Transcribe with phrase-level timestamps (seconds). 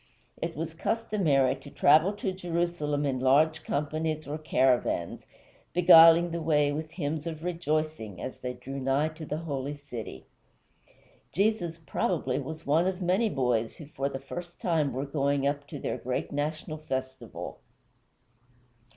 [0.41, 5.27] It was customary to travel to Jerusalem in large companies or caravans,
[5.73, 10.25] beguiling the way with hymns of rejoicing as they drew nigh to the holy city.
[11.31, 15.67] Jesus, probably, was one of many boys who for the first time were going up
[15.67, 17.59] to their great national festival.